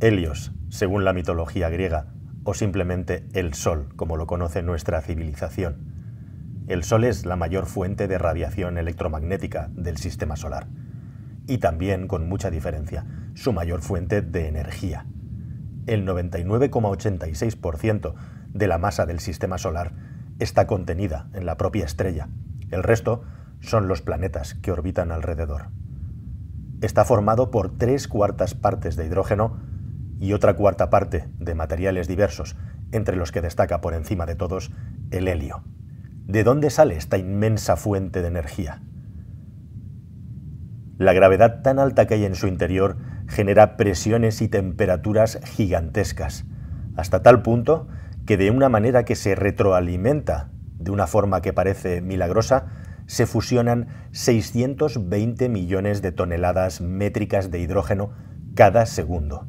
Helios, 0.00 0.52
según 0.68 1.04
la 1.04 1.12
mitología 1.12 1.68
griega, 1.70 2.06
o 2.44 2.54
simplemente 2.54 3.26
el 3.32 3.54
Sol, 3.54 3.88
como 3.96 4.16
lo 4.16 4.28
conoce 4.28 4.62
nuestra 4.62 5.00
civilización. 5.00 5.92
El 6.68 6.84
Sol 6.84 7.02
es 7.02 7.26
la 7.26 7.34
mayor 7.34 7.66
fuente 7.66 8.06
de 8.06 8.16
radiación 8.16 8.78
electromagnética 8.78 9.70
del 9.72 9.96
sistema 9.96 10.36
solar 10.36 10.68
y 11.48 11.58
también, 11.58 12.06
con 12.06 12.28
mucha 12.28 12.48
diferencia, 12.50 13.06
su 13.34 13.52
mayor 13.52 13.82
fuente 13.82 14.22
de 14.22 14.46
energía. 14.46 15.06
El 15.86 16.06
99,86% 16.06 18.14
de 18.52 18.68
la 18.68 18.78
masa 18.78 19.04
del 19.04 19.18
sistema 19.18 19.58
solar 19.58 19.94
está 20.38 20.68
contenida 20.68 21.28
en 21.32 21.44
la 21.44 21.56
propia 21.56 21.86
estrella. 21.86 22.28
El 22.70 22.84
resto 22.84 23.24
son 23.60 23.88
los 23.88 24.02
planetas 24.02 24.54
que 24.54 24.70
orbitan 24.70 25.10
alrededor. 25.10 25.70
Está 26.82 27.04
formado 27.04 27.50
por 27.50 27.76
tres 27.78 28.06
cuartas 28.06 28.54
partes 28.54 28.94
de 28.94 29.06
hidrógeno 29.06 29.66
y 30.20 30.32
otra 30.32 30.54
cuarta 30.54 30.90
parte 30.90 31.28
de 31.38 31.54
materiales 31.54 32.08
diversos, 32.08 32.56
entre 32.92 33.16
los 33.16 33.32
que 33.32 33.40
destaca 33.40 33.80
por 33.80 33.94
encima 33.94 34.26
de 34.26 34.34
todos 34.34 34.70
el 35.10 35.28
helio. 35.28 35.62
¿De 36.26 36.44
dónde 36.44 36.70
sale 36.70 36.96
esta 36.96 37.18
inmensa 37.18 37.76
fuente 37.76 38.22
de 38.22 38.28
energía? 38.28 38.82
La 40.98 41.12
gravedad 41.12 41.62
tan 41.62 41.78
alta 41.78 42.06
que 42.06 42.14
hay 42.14 42.24
en 42.24 42.34
su 42.34 42.48
interior 42.48 42.96
genera 43.28 43.76
presiones 43.76 44.42
y 44.42 44.48
temperaturas 44.48 45.40
gigantescas, 45.44 46.44
hasta 46.96 47.22
tal 47.22 47.42
punto 47.42 47.88
que 48.26 48.36
de 48.36 48.50
una 48.50 48.68
manera 48.68 49.04
que 49.04 49.14
se 49.14 49.34
retroalimenta 49.34 50.50
de 50.78 50.90
una 50.90 51.06
forma 51.06 51.40
que 51.40 51.52
parece 51.52 52.00
milagrosa, 52.00 52.66
se 53.06 53.26
fusionan 53.26 53.88
620 54.12 55.48
millones 55.48 56.02
de 56.02 56.12
toneladas 56.12 56.80
métricas 56.80 57.50
de 57.50 57.60
hidrógeno 57.60 58.12
cada 58.54 58.84
segundo. 58.86 59.48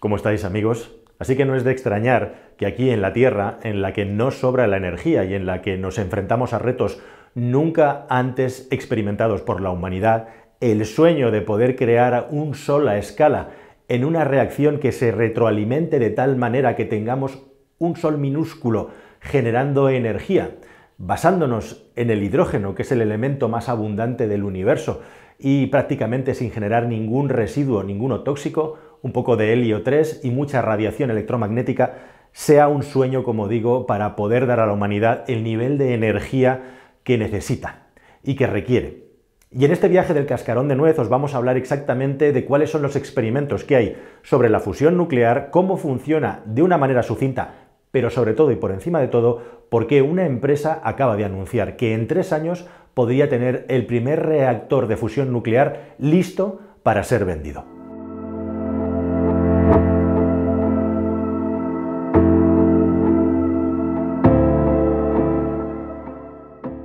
¿Cómo 0.00 0.14
estáis 0.14 0.44
amigos? 0.44 0.94
Así 1.18 1.36
que 1.36 1.44
no 1.44 1.56
es 1.56 1.64
de 1.64 1.72
extrañar 1.72 2.52
que 2.56 2.66
aquí 2.66 2.90
en 2.90 3.02
la 3.02 3.12
Tierra, 3.12 3.58
en 3.64 3.82
la 3.82 3.92
que 3.92 4.04
no 4.04 4.30
sobra 4.30 4.68
la 4.68 4.76
energía 4.76 5.24
y 5.24 5.34
en 5.34 5.44
la 5.44 5.60
que 5.60 5.76
nos 5.76 5.98
enfrentamos 5.98 6.52
a 6.52 6.60
retos 6.60 7.00
nunca 7.34 8.06
antes 8.08 8.68
experimentados 8.70 9.42
por 9.42 9.60
la 9.60 9.70
humanidad, 9.70 10.28
el 10.60 10.86
sueño 10.86 11.32
de 11.32 11.40
poder 11.40 11.74
crear 11.74 12.28
un 12.30 12.54
sol 12.54 12.86
a 12.86 12.96
escala 12.96 13.50
en 13.88 14.04
una 14.04 14.22
reacción 14.22 14.78
que 14.78 14.92
se 14.92 15.10
retroalimente 15.10 15.98
de 15.98 16.10
tal 16.10 16.36
manera 16.36 16.76
que 16.76 16.84
tengamos 16.84 17.42
un 17.78 17.96
sol 17.96 18.18
minúsculo 18.18 18.90
generando 19.18 19.88
energía, 19.88 20.58
basándonos 20.96 21.90
en 21.96 22.10
el 22.10 22.22
hidrógeno, 22.22 22.76
que 22.76 22.82
es 22.82 22.92
el 22.92 23.02
elemento 23.02 23.48
más 23.48 23.68
abundante 23.68 24.28
del 24.28 24.44
universo, 24.44 25.02
y 25.40 25.66
prácticamente 25.66 26.34
sin 26.34 26.52
generar 26.52 26.86
ningún 26.86 27.28
residuo, 27.28 27.82
ninguno 27.82 28.22
tóxico, 28.22 28.76
un 29.02 29.12
poco 29.12 29.36
de 29.36 29.52
helio 29.52 29.82
3 29.82 30.20
y 30.24 30.30
mucha 30.30 30.62
radiación 30.62 31.10
electromagnética, 31.10 31.94
sea 32.32 32.68
un 32.68 32.82
sueño, 32.82 33.22
como 33.22 33.48
digo, 33.48 33.86
para 33.86 34.16
poder 34.16 34.46
dar 34.46 34.60
a 34.60 34.66
la 34.66 34.72
humanidad 34.72 35.24
el 35.28 35.42
nivel 35.42 35.78
de 35.78 35.94
energía 35.94 36.76
que 37.02 37.18
necesita 37.18 37.86
y 38.22 38.34
que 38.36 38.46
requiere. 38.46 39.08
Y 39.50 39.64
en 39.64 39.72
este 39.72 39.88
viaje 39.88 40.12
del 40.12 40.26
cascarón 40.26 40.68
de 40.68 40.76
nuez 40.76 40.98
os 40.98 41.08
vamos 41.08 41.34
a 41.34 41.38
hablar 41.38 41.56
exactamente 41.56 42.32
de 42.32 42.44
cuáles 42.44 42.70
son 42.70 42.82
los 42.82 42.96
experimentos 42.96 43.64
que 43.64 43.76
hay 43.76 43.96
sobre 44.22 44.50
la 44.50 44.60
fusión 44.60 44.96
nuclear, 44.98 45.48
cómo 45.50 45.78
funciona 45.78 46.42
de 46.44 46.62
una 46.62 46.76
manera 46.76 47.02
sucinta, 47.02 47.54
pero 47.90 48.10
sobre 48.10 48.34
todo 48.34 48.52
y 48.52 48.56
por 48.56 48.72
encima 48.72 49.00
de 49.00 49.08
todo, 49.08 49.42
por 49.70 49.86
qué 49.86 50.02
una 50.02 50.26
empresa 50.26 50.80
acaba 50.84 51.16
de 51.16 51.24
anunciar 51.24 51.76
que 51.76 51.94
en 51.94 52.06
tres 52.06 52.34
años 52.34 52.66
podría 52.92 53.30
tener 53.30 53.64
el 53.68 53.86
primer 53.86 54.26
reactor 54.26 54.86
de 54.86 54.98
fusión 54.98 55.32
nuclear 55.32 55.94
listo 55.98 56.60
para 56.82 57.02
ser 57.04 57.24
vendido. 57.24 57.77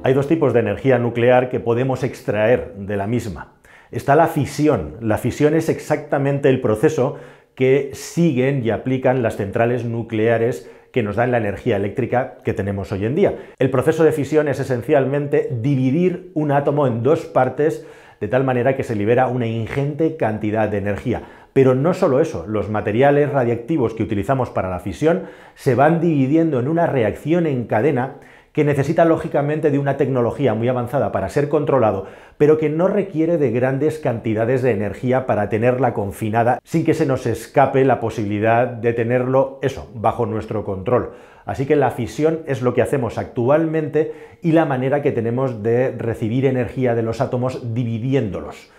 Hay 0.06 0.14
dos 0.14 0.28
tipos 0.28 0.52
de 0.52 0.60
energía 0.60 1.00
nuclear 1.00 1.48
que 1.48 1.62
podemos 1.62 2.04
extraer 2.04 2.74
de 2.76 2.98
la 2.98 3.08
misma. 3.08 3.54
Está 3.90 4.18
la 4.18 4.28
fisión. 4.28 4.98
La 5.00 5.18
fisión 5.18 5.56
es 5.56 5.70
exactamente 5.70 6.50
el 6.50 6.60
proceso 6.60 7.16
que 7.56 7.92
siguen 7.94 8.66
y 8.66 8.70
aplican 8.70 9.24
las 9.24 9.38
centrales 9.38 9.86
nucleares 9.86 10.70
que 10.92 11.04
nos 11.04 11.16
dan 11.16 11.32
la 11.32 11.38
energía 11.38 11.78
eléctrica 11.78 12.36
que 12.44 12.54
tenemos 12.54 12.92
hoy 12.92 13.06
en 13.06 13.16
día. 13.16 13.36
El 13.60 13.70
proceso 13.70 14.04
de 14.04 14.12
fisión 14.12 14.50
es 14.50 14.60
esencialmente 14.60 15.48
dividir 15.62 16.32
un 16.34 16.52
átomo 16.52 16.86
en 16.86 17.02
dos 17.02 17.22
partes 17.22 17.88
de 18.20 18.28
tal 18.28 18.44
manera 18.44 18.76
que 18.76 18.84
se 18.84 18.96
libera 18.96 19.28
una 19.28 19.48
ingente 19.48 20.18
cantidad 20.18 20.68
de 20.68 20.80
energía. 20.80 21.22
Pero 21.54 21.76
no 21.76 21.94
solo 21.94 22.20
eso, 22.20 22.46
los 22.46 22.70
materiales 22.70 23.32
radiactivos 23.32 23.94
que 23.94 24.04
utilizamos 24.04 24.50
para 24.50 24.70
la 24.70 24.80
fisión 24.80 25.24
se 25.56 25.76
van 25.76 26.02
dividiendo 26.02 26.60
en 26.60 26.68
una 26.68 26.88
reacción 26.88 27.48
en 27.48 27.66
cadena 27.66 28.16
que 28.54 28.64
necesita 28.64 29.04
lógicamente 29.04 29.72
de 29.72 29.80
una 29.80 29.98
tecnología 29.98 30.54
muy 30.54 30.70
avanzada 30.70 31.12
para 31.12 31.28
ser 31.30 31.50
controlado, 31.50 32.06
pero 32.38 32.58
que 32.58 32.70
no 32.70 32.88
requiere 32.88 33.38
de 33.38 33.52
grandes 33.52 34.00
cantidades 34.00 34.62
de 34.62 34.72
energía 34.72 35.26
para 35.26 35.50
tenerla 35.50 35.94
confinada 35.94 36.60
sin 36.64 36.86
que 36.86 36.94
se 36.94 37.08
nos 37.08 37.26
escape 37.26 37.84
la 37.84 38.00
posibilidad 38.00 38.68
de 38.68 38.94
tenerlo 38.94 39.60
eso, 39.64 39.92
bajo 39.96 40.26
nuestro 40.28 40.64
control. 40.64 41.14
Así 41.46 41.66
que 41.66 41.76
la 41.76 41.92
fisión 41.92 42.42
es 42.46 42.62
lo 42.62 42.74
que 42.74 42.82
hacemos 42.82 43.18
actualmente 43.18 44.14
y 44.42 44.54
la 44.54 44.66
manera 44.66 45.02
que 45.02 45.12
tenemos 45.12 45.64
de 45.64 45.92
recibir 45.92 46.46
energía 46.46 46.96
de 46.96 47.04
los 47.04 47.22
átomos 47.22 47.74
dividiéndolos. 47.74 48.70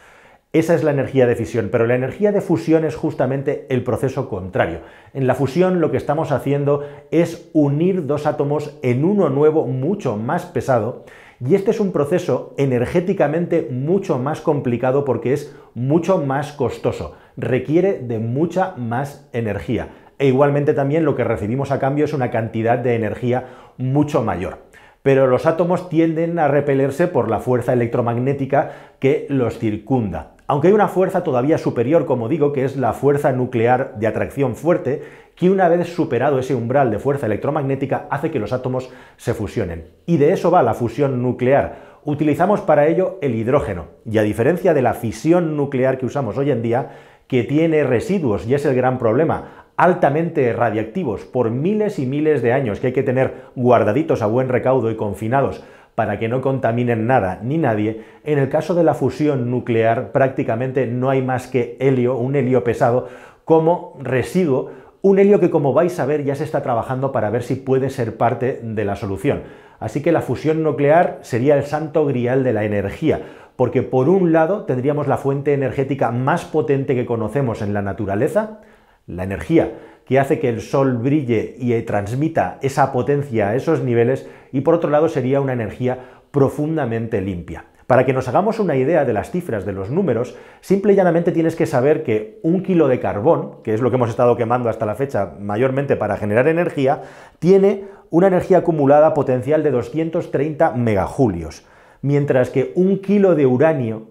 Esa 0.55 0.77
es 0.77 0.85
la 0.85 0.93
energía 0.93 1.27
de 1.27 1.35
fisión, 1.35 1.69
pero 1.73 1.85
la 1.85 1.97
energía 1.97 2.31
de 2.31 2.41
fusión 2.41 2.85
es 2.85 2.95
justamente 2.95 3.67
el 3.71 3.83
proceso 3.83 4.29
contrario. 4.29 4.83
En 5.13 5.27
la 5.27 5.35
fusión 5.35 5.81
lo 5.81 5.91
que 5.91 5.97
estamos 5.97 6.31
haciendo 6.31 6.85
es 7.11 7.51
unir 7.53 8.07
dos 8.07 8.25
átomos 8.25 8.79
en 8.85 9.05
uno 9.05 9.31
nuevo 9.31 9.67
mucho 9.67 10.17
más 10.17 10.47
pesado 10.47 11.07
y 11.45 11.57
este 11.57 11.73
es 11.73 11.81
un 11.81 11.91
proceso 11.91 12.55
energéticamente 12.57 13.67
mucho 13.69 14.21
más 14.21 14.41
complicado 14.41 15.05
porque 15.05 15.33
es 15.33 15.57
mucho 15.75 16.19
más 16.19 16.53
costoso, 16.53 17.17
requiere 17.37 17.99
de 17.99 18.21
mucha 18.21 18.77
más 18.77 19.29
energía. 19.33 19.89
E 20.21 20.29
igualmente 20.29 20.73
también 20.73 21.05
lo 21.05 21.17
que 21.17 21.25
recibimos 21.25 21.73
a 21.73 21.81
cambio 21.81 22.05
es 22.05 22.13
una 22.13 22.31
cantidad 22.31 22.79
de 22.79 22.95
energía 22.95 23.73
mucho 23.77 24.23
mayor 24.23 24.59
pero 25.03 25.27
los 25.27 25.45
átomos 25.45 25.91
tienden 25.91 26.39
a 26.39 26.49
repelerse 26.49 27.09
por 27.09 27.29
la 27.29 27.39
fuerza 27.39 27.75
electromagnética 27.75 28.71
que 29.01 29.27
los 29.29 29.59
circunda. 29.59 30.34
Aunque 30.47 30.69
hay 30.69 30.75
una 30.75 30.89
fuerza 30.89 31.25
todavía 31.25 31.57
superior, 31.57 32.05
como 32.05 32.29
digo, 32.29 32.53
que 32.53 32.67
es 32.67 32.77
la 32.77 32.93
fuerza 32.93 33.33
nuclear 33.33 33.95
de 33.97 34.07
atracción 34.07 34.57
fuerte, 34.57 35.03
que 35.37 35.49
una 35.49 35.69
vez 35.69 35.89
superado 35.89 36.39
ese 36.39 36.55
umbral 36.55 36.91
de 36.91 36.99
fuerza 36.99 37.25
electromagnética 37.25 38.07
hace 38.11 38.31
que 38.31 38.39
los 38.39 38.53
átomos 38.53 38.91
se 39.17 39.33
fusionen. 39.33 39.87
Y 40.05 40.19
de 40.19 40.35
eso 40.35 40.51
va 40.51 40.63
la 40.63 40.75
fusión 40.75 41.23
nuclear. 41.23 41.95
Utilizamos 42.05 42.61
para 42.61 42.87
ello 42.89 43.19
el 43.23 43.35
hidrógeno, 43.35 43.87
y 44.05 44.19
a 44.19 44.23
diferencia 44.23 44.75
de 44.75 44.83
la 44.83 44.93
fisión 44.93 45.57
nuclear 45.57 45.97
que 45.97 46.05
usamos 46.05 46.37
hoy 46.37 46.51
en 46.51 46.61
día, 46.61 46.91
que 47.27 47.45
tiene 47.45 47.83
residuos, 47.83 48.47
y 48.47 48.53
es 48.53 48.67
el 48.67 48.75
gran 48.75 48.99
problema, 48.99 49.65
altamente 49.79 50.53
radiactivos 50.53 51.25
por 51.25 51.51
miles 51.51 51.99
y 51.99 52.05
miles 52.05 52.43
de 52.43 52.53
años 52.53 52.81
que 52.81 52.89
hay 52.89 52.93
que 52.93 53.03
tener 53.03 53.47
guardaditos 53.57 54.21
a 54.21 54.27
buen 54.27 54.51
recaudo 54.51 54.91
y 54.91 54.97
confinados 54.97 55.65
para 55.95 56.19
que 56.19 56.29
no 56.29 56.41
contaminen 56.41 57.07
nada 57.07 57.41
ni 57.43 57.59
nadie, 57.59 58.03
en 58.25 58.39
el 58.39 58.49
caso 58.49 58.75
de 58.75 58.85
la 58.85 58.95
fusión 58.95 59.51
nuclear 59.51 60.13
prácticamente 60.13 60.87
no 60.87 61.11
hay 61.11 61.23
más 61.23 61.47
que 61.47 61.77
helio, 61.81 62.17
un 62.17 62.37
helio 62.37 62.65
pesado, 62.65 63.09
como 63.45 63.97
residuo, 64.01 64.71
un 65.03 65.19
helio 65.19 65.39
que 65.39 65.51
como 65.51 65.73
vais 65.73 66.01
a 66.01 66.07
ver 66.07 66.25
ya 66.25 66.35
se 66.35 66.45
está 66.45 66.63
trabajando 66.63 67.13
para 67.13 67.31
ver 67.31 67.43
si 67.43 67.57
puede 67.57 67.91
ser 67.91 68.17
parte 68.17 68.61
de 68.63 68.85
la 68.85 68.97
solución. 68.97 69.43
Así 69.79 70.03
que 70.03 70.13
la 70.13 70.23
fusión 70.23 70.63
nuclear 70.63 71.19
sería 71.23 71.57
el 71.57 71.65
santo 71.65 72.07
grial 72.07 72.43
de 72.43 72.55
la 72.55 72.65
energía, 72.65 73.21
porque 73.57 73.83
por 73.83 74.09
un 74.09 74.33
lado 74.33 74.65
tendríamos 74.65 75.07
la 75.07 75.19
fuente 75.19 75.53
energética 75.53 76.11
más 76.11 76.45
potente 76.45 76.95
que 76.95 77.07
conocemos 77.07 77.61
en 77.63 77.75
la 77.75 77.83
naturaleza, 77.83 78.61
la 79.07 79.25
energía 79.25 79.73
que 80.05 80.19
hace 80.19 80.39
que 80.39 80.49
el 80.49 80.61
Sol 80.61 80.99
brille 80.99 81.57
y 81.59 81.81
transmita 81.83 82.59
esa 82.63 82.93
potencia 82.93 83.49
a 83.49 83.57
esos 83.57 83.83
niveles, 83.83 84.29
y 84.53 84.61
por 84.61 84.75
otro 84.75 84.91
lado 84.91 85.09
sería 85.09 85.41
una 85.41 85.55
energía 85.55 85.99
profundamente 86.31 87.21
limpia. 87.21 87.67
Para 87.87 88.07
que 88.07 88.15
nos 88.15 88.29
hagamos 88.29 88.59
una 88.61 88.77
idea 88.77 89.05
de 89.05 89.13
las 89.13 89.31
cifras 89.31 89.67
de 89.67 89.73
los 89.73 89.91
números, 89.91 90.37
simple 90.61 90.93
y 90.93 90.97
llanamente 90.97 91.33
tienes 91.33 91.55
que 91.55 91.67
saber 91.67 92.03
que 92.03 92.41
un 92.43 92.63
kilo 92.63 92.89
de 92.89 92.99
carbón, 92.99 93.63
que 93.63 93.75
es 93.75 93.83
lo 93.83 93.91
que 93.91 93.97
hemos 93.97 94.09
estado 94.09 94.37
quemando 94.37 94.71
hasta 94.71 94.87
la 94.87 94.95
fecha 94.95 95.35
mayormente 95.39 95.97
para 95.97 96.17
generar 96.17 96.49
energía, 96.49 97.03
tiene 97.39 97.85
una 98.11 98.29
energía 98.29 98.59
acumulada 98.59 99.13
potencial 99.13 99.63
de 99.63 99.71
230 99.71 100.73
megajulios, 100.73 101.67
mientras 102.01 102.49
que 102.49 102.73
un 102.75 103.01
kilo 103.01 103.35
de 103.35 103.45
uranio, 103.45 104.09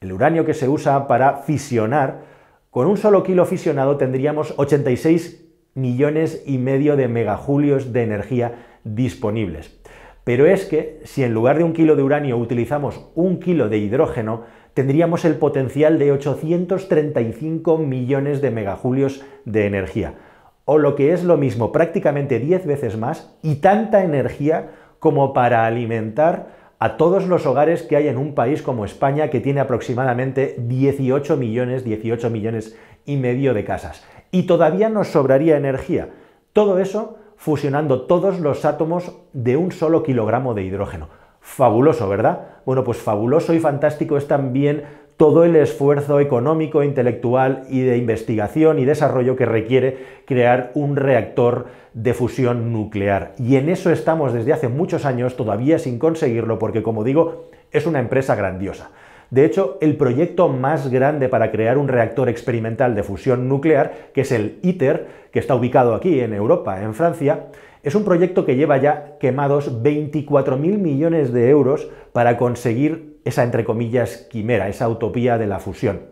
el 0.00 0.12
uranio 0.12 0.44
que 0.44 0.54
se 0.54 0.68
usa 0.68 1.06
para 1.06 1.38
fisionar, 1.38 2.35
con 2.76 2.88
un 2.88 2.98
solo 2.98 3.22
kilo 3.22 3.46
fisionado 3.46 3.96
tendríamos 3.96 4.52
86 4.58 5.48
millones 5.72 6.42
y 6.44 6.58
medio 6.58 6.94
de 6.94 7.08
megajulios 7.08 7.94
de 7.94 8.02
energía 8.02 8.66
disponibles. 8.84 9.80
Pero 10.24 10.44
es 10.44 10.66
que 10.66 11.00
si 11.04 11.24
en 11.24 11.32
lugar 11.32 11.56
de 11.56 11.64
un 11.64 11.72
kilo 11.72 11.96
de 11.96 12.02
uranio 12.02 12.36
utilizamos 12.36 13.10
un 13.14 13.40
kilo 13.40 13.70
de 13.70 13.78
hidrógeno, 13.78 14.42
tendríamos 14.74 15.24
el 15.24 15.36
potencial 15.36 15.98
de 15.98 16.12
835 16.12 17.78
millones 17.78 18.42
de 18.42 18.50
megajulios 18.50 19.24
de 19.46 19.64
energía. 19.64 20.16
O 20.66 20.76
lo 20.76 20.96
que 20.96 21.14
es 21.14 21.24
lo 21.24 21.38
mismo, 21.38 21.72
prácticamente 21.72 22.40
10 22.40 22.66
veces 22.66 22.98
más 22.98 23.38
y 23.42 23.54
tanta 23.54 24.04
energía 24.04 24.72
como 24.98 25.32
para 25.32 25.64
alimentar 25.64 26.65
a 26.78 26.96
todos 26.96 27.26
los 27.26 27.46
hogares 27.46 27.82
que 27.82 27.96
hay 27.96 28.08
en 28.08 28.18
un 28.18 28.34
país 28.34 28.62
como 28.62 28.84
España 28.84 29.30
que 29.30 29.40
tiene 29.40 29.60
aproximadamente 29.60 30.56
18 30.58 31.36
millones, 31.36 31.84
18 31.84 32.30
millones 32.30 32.76
y 33.04 33.16
medio 33.16 33.54
de 33.54 33.64
casas. 33.64 34.04
Y 34.30 34.42
todavía 34.44 34.88
nos 34.88 35.08
sobraría 35.08 35.56
energía. 35.56 36.10
Todo 36.52 36.78
eso 36.78 37.18
fusionando 37.36 38.02
todos 38.02 38.40
los 38.40 38.64
átomos 38.64 39.12
de 39.32 39.56
un 39.56 39.72
solo 39.72 40.02
kilogramo 40.02 40.54
de 40.54 40.64
hidrógeno. 40.64 41.08
Fabuloso, 41.40 42.08
¿verdad? 42.08 42.56
Bueno, 42.64 42.82
pues 42.82 42.98
fabuloso 42.98 43.54
y 43.54 43.60
fantástico 43.60 44.16
es 44.16 44.26
también 44.26 44.84
todo 45.16 45.44
el 45.44 45.56
esfuerzo 45.56 46.20
económico, 46.20 46.82
intelectual 46.82 47.64
y 47.70 47.80
de 47.80 47.96
investigación 47.96 48.78
y 48.78 48.84
desarrollo 48.84 49.34
que 49.34 49.46
requiere 49.46 49.98
crear 50.26 50.72
un 50.74 50.96
reactor 50.96 51.66
de 51.94 52.12
fusión 52.12 52.72
nuclear. 52.72 53.34
Y 53.38 53.56
en 53.56 53.70
eso 53.70 53.90
estamos 53.90 54.34
desde 54.34 54.52
hace 54.52 54.68
muchos 54.68 55.06
años, 55.06 55.36
todavía 55.36 55.78
sin 55.78 55.98
conseguirlo, 55.98 56.58
porque 56.58 56.82
como 56.82 57.02
digo, 57.02 57.48
es 57.72 57.86
una 57.86 58.00
empresa 58.00 58.34
grandiosa. 58.34 58.90
De 59.30 59.44
hecho, 59.44 59.78
el 59.80 59.96
proyecto 59.96 60.48
más 60.48 60.90
grande 60.90 61.28
para 61.28 61.50
crear 61.50 61.78
un 61.78 61.88
reactor 61.88 62.28
experimental 62.28 62.94
de 62.94 63.02
fusión 63.02 63.48
nuclear, 63.48 64.10
que 64.12 64.20
es 64.20 64.30
el 64.30 64.58
ITER, 64.62 65.06
que 65.32 65.38
está 65.38 65.54
ubicado 65.54 65.94
aquí 65.94 66.20
en 66.20 66.34
Europa, 66.34 66.82
en 66.82 66.94
Francia, 66.94 67.46
es 67.82 67.94
un 67.94 68.04
proyecto 68.04 68.44
que 68.44 68.56
lleva 68.56 68.76
ya 68.78 69.16
quemados 69.18 69.82
24.000 69.82 70.58
millones 70.58 71.32
de 71.32 71.48
euros 71.48 71.88
para 72.12 72.36
conseguir 72.36 73.15
esa, 73.26 73.42
entre 73.42 73.64
comillas, 73.64 74.28
quimera, 74.30 74.68
esa 74.68 74.88
utopía 74.88 75.36
de 75.36 75.46
la 75.46 75.58
fusión. 75.58 76.02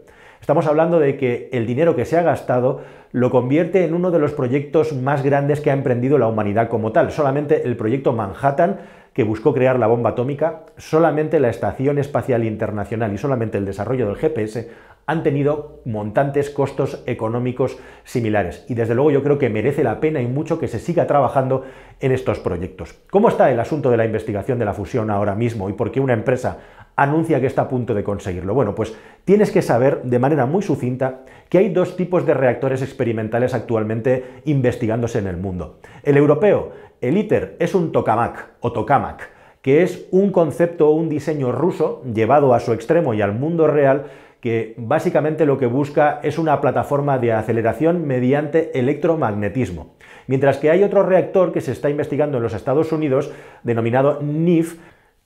Estamos 0.41 0.67
hablando 0.67 0.99
de 0.99 1.17
que 1.17 1.49
el 1.53 1.65
dinero 1.65 1.97
que 1.97 2.05
se 2.05 2.19
ha 2.19 2.23
gastado 2.23 2.83
lo 3.13 3.31
convierte 3.31 3.85
en 3.85 3.95
uno 3.95 4.11
de 4.11 4.19
los 4.19 4.33
proyectos 4.33 4.93
más 4.93 5.23
grandes 5.23 5.61
que 5.61 5.71
ha 5.71 5.75
emprendido 5.75 6.19
la 6.19 6.27
humanidad 6.27 6.69
como 6.69 6.93
tal. 6.93 7.13
Solamente 7.13 7.63
el 7.65 7.77
proyecto 7.77 8.13
Manhattan 8.13 8.81
que 9.15 9.23
buscó 9.23 9.55
crear 9.55 9.79
la 9.79 9.87
bomba 9.87 10.11
atómica, 10.11 10.65
solamente 10.77 11.39
la 11.39 11.49
Estación 11.49 11.99
Espacial 11.99 12.45
Internacional 12.45 13.13
y 13.13 13.19
solamente 13.19 13.57
el 13.57 13.65
desarrollo 13.65 14.09
del 14.09 14.17
GPS 14.17 14.69
han 15.07 15.23
tenido 15.23 15.81
montantes 15.85 16.51
costos 16.51 17.03
económicos 17.07 17.79
similares. 18.05 18.65
Y 18.69 18.75
desde 18.75 18.95
luego 18.95 19.13
yo 19.13 19.23
creo 19.23 19.39
que 19.39 19.51
merece 19.51 19.85
la 19.85 20.01
pena 20.01 20.21
y 20.21 20.27
mucho 20.27 20.59
que 20.59 20.67
se 20.67 20.81
siga 20.81 21.07
trabajando 21.07 21.65
en 22.01 22.11
estos 22.11 22.41
proyectos. 22.41 22.95
¿Cómo 23.11 23.29
está 23.29 23.51
el 23.51 23.61
asunto 23.61 23.91
de 23.91 23.99
la 23.99 24.05
investigación 24.05 24.59
de 24.59 24.65
la 24.65 24.75
fusión 24.75 25.11
ahora 25.11 25.35
mismo 25.35 25.71
y 25.71 25.75
por 25.75 25.93
qué 25.93 26.01
una 26.01 26.15
empresa 26.15 26.59
anuncia 26.97 27.41
que 27.41 27.47
está 27.47 27.63
a 27.63 27.69
punto 27.69 27.95
de 27.95 28.05
conseguirlo? 28.05 28.55
Bueno, 28.55 28.75
pues 28.75 28.97
tienes 29.25 29.51
que 29.51 29.63
saber 29.63 30.03
de 30.03 30.19
manera 30.19 30.47
muy 30.47 30.63
sucinta 30.63 31.21
que 31.49 31.59
hay 31.59 31.69
dos 31.69 31.97
tipos 31.97 32.27
de 32.27 32.35
reactores 32.35 32.83
experimentales 32.83 33.55
actualmente 33.55 34.25
investigándose 34.45 35.19
en 35.19 35.27
el 35.27 35.37
mundo. 35.37 35.79
El 36.03 36.17
europeo 36.17 36.73
el 37.05 37.19
ITER 37.19 37.57
es 37.59 37.75
un 37.75 37.93
tokamak 37.93 38.53
o 38.61 38.73
tokamak, 38.73 39.29
que 39.61 39.83
es 39.83 40.09
un 40.11 40.31
concepto 40.31 40.89
o 40.89 40.93
un 40.93 41.11
diseño 41.11 41.53
ruso 41.53 42.03
llevado 42.05 42.55
a 42.55 42.61
su 42.61 42.73
extremo 42.73 43.13
y 43.13 43.21
al 43.21 43.35
mundo 43.35 43.67
real 43.67 44.07
que 44.41 44.75
básicamente 44.79 45.45
lo 45.45 45.59
que 45.59 45.67
busca 45.67 46.21
es 46.23 46.39
una 46.39 46.63
plataforma 46.63 47.19
de 47.19 47.33
aceleración 47.33 48.07
mediante 48.07 48.79
electromagnetismo. 48.79 49.97
Mientras 50.27 50.57
que 50.57 50.71
hay 50.71 50.83
otro 50.83 51.03
reactor 51.03 51.53
que 51.53 51.61
se 51.61 51.73
está 51.73 51.91
investigando 51.91 52.39
en 52.39 52.43
los 52.43 52.55
Estados 52.55 52.91
Unidos, 52.93 53.33
denominado 53.63 54.21
NIF, 54.23 54.79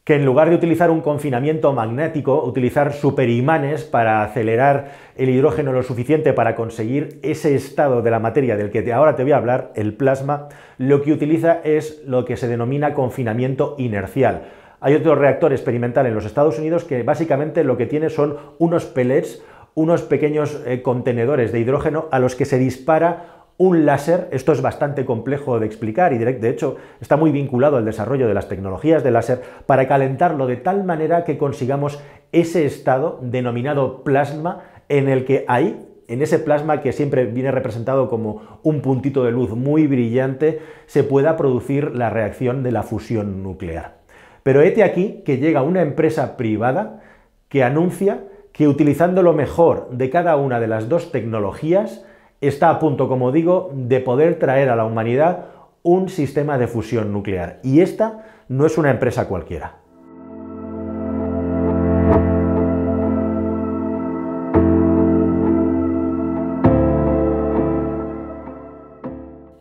que 0.09 0.15
en 0.15 0.25
lugar 0.25 0.49
de 0.49 0.57
utilizar 0.57 0.91
un 0.91 1.03
confinamiento 1.03 1.71
magnético, 1.75 2.43
utilizar 2.43 2.95
superimanes 2.95 3.85
para 3.85 4.23
acelerar 4.23 4.93
el 5.17 5.29
hidrógeno 5.29 5.71
lo 5.71 5.83
suficiente 5.83 6.33
para 6.33 6.55
conseguir 6.55 7.19
ese 7.23 7.55
estado 7.55 8.01
de 8.01 8.11
la 8.11 8.19
materia 8.19 8.57
del 8.57 8.71
que 8.71 8.91
ahora 8.91 9.17
te 9.17 9.23
voy 9.23 9.33
a 9.33 9.37
hablar, 9.37 9.71
el 9.75 9.93
plasma, 9.93 10.49
lo 10.79 11.03
que 11.03 11.13
utiliza 11.13 11.61
es 11.63 12.03
lo 12.07 12.25
que 12.25 12.39
se 12.39 12.49
denomina 12.49 12.95
confinamiento 12.95 13.75
inercial. 13.77 14.49
Hay 14.81 14.95
otro 14.95 15.15
reactor 15.15 15.53
experimental 15.53 16.07
en 16.07 16.15
los 16.15 16.25
Estados 16.25 16.59
Unidos 16.59 16.85
que 16.85 17.03
básicamente 17.03 17.63
lo 17.63 17.77
que 17.77 17.85
tiene 17.85 18.09
son 18.09 18.39
unos 18.59 18.87
pellets, 18.87 19.45
unos 19.75 20.01
pequeños 20.01 20.63
eh, 20.65 20.81
contenedores 20.81 21.53
de 21.53 21.61
hidrógeno 21.61 22.07
a 22.11 22.19
los 22.19 22.35
que 22.35 22.47
se 22.47 22.57
dispara 22.57 23.38
un 23.59 23.85
láser, 23.85 24.29
esto 24.31 24.53
es 24.53 24.63
bastante 24.63 25.05
complejo 25.05 25.59
de 25.59 25.67
explicar 25.67 26.13
y 26.13 26.19
de 26.19 26.49
hecho 26.49 26.77
está 27.01 27.17
muy 27.17 27.33
vinculado 27.33 27.77
al 27.77 27.85
desarrollo 27.85 28.29
de 28.29 28.35
las 28.35 28.49
tecnologías 28.49 29.03
de 29.03 29.11
láser, 29.11 29.43
para 29.67 29.89
calentarlo 29.89 30.47
de 30.47 30.57
tal 30.57 30.85
manera 30.85 31.25
que 31.25 31.39
consigamos 31.39 32.01
ese 32.31 32.65
estado 32.65 33.19
denominado 33.21 34.05
plasma 34.05 34.63
en 34.89 35.09
el 35.09 35.25
que 35.25 35.45
hay, 35.49 35.85
en 36.07 36.23
ese 36.23 36.39
plasma 36.39 36.81
que 36.81 36.93
siempre 36.93 37.27
viene 37.27 37.51
representado 37.51 38.09
como 38.09 38.61
un 38.63 38.81
puntito 38.81 39.25
de 39.25 39.33
luz 39.33 39.51
muy 39.51 39.89
brillante, 39.89 40.61
se 40.87 41.03
pueda 41.03 41.37
producir 41.37 41.95
la 41.97 42.11
reacción 42.11 42.63
de 42.63 42.71
la 42.73 42.85
fusión 42.85 43.43
nuclear. 43.43 43.99
Pero 44.45 44.63
hete 44.63 44.85
aquí 44.85 45.23
que 45.27 45.39
llega 45.39 45.63
una 45.63 45.83
empresa 45.83 46.37
privada 46.37 47.03
que 47.49 47.65
anuncia 47.65 48.25
que 48.53 48.69
utilizando 48.69 49.23
lo 49.23 49.35
mejor 49.35 49.91
de 49.91 50.11
cada 50.11 50.37
una 50.37 50.61
de 50.61 50.69
las 50.69 50.89
dos 50.89 51.13
tecnologías, 51.13 52.05
está 52.41 52.71
a 52.71 52.79
punto, 52.79 53.09
como 53.09 53.33
digo, 53.33 53.71
de 53.75 54.01
poder 54.01 54.39
traer 54.39 54.69
a 54.69 54.77
la 54.77 54.85
humanidad 54.85 55.47
un 55.83 56.09
sistema 56.09 56.59
de 56.59 56.69
fusión 56.69 57.13
nuclear. 57.13 57.61
Y 57.63 57.81
esta 57.81 58.25
no 58.49 58.67
es 58.67 58.79
una 58.79 58.91
empresa 58.91 59.29
cualquiera. 59.29 59.77